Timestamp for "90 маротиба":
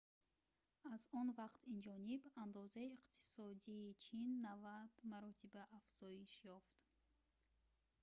4.45-5.63